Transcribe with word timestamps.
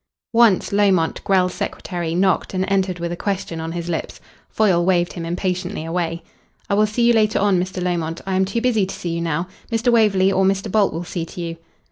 Once 0.33 0.71
Lomont, 0.73 1.23
Grell's 1.23 1.53
secretary, 1.53 2.15
knocked 2.15 2.55
and 2.55 2.65
entered 2.69 2.97
with 2.97 3.11
a 3.11 3.15
question 3.15 3.61
on 3.61 3.71
his 3.73 3.87
lips. 3.87 4.19
Foyle 4.49 4.83
waved 4.83 5.13
him 5.13 5.27
impatiently 5.27 5.85
away. 5.85 6.23
"I 6.67 6.73
will 6.73 6.87
see 6.87 7.03
you 7.03 7.13
later 7.13 7.37
on, 7.37 7.59
Mr. 7.61 7.83
Lomont. 7.83 8.19
I 8.25 8.33
am 8.35 8.45
too 8.45 8.61
busy 8.61 8.87
to 8.87 8.95
see 8.95 9.09
you 9.09 9.21
now. 9.21 9.47
Mr. 9.71 9.91
Waverley 9.91 10.31
or 10.31 10.43
Mr. 10.43 10.71
Bolt 10.71 10.91
will 10.91 11.03
see 11.03 11.23
to 11.25 11.41
you." 11.41 11.57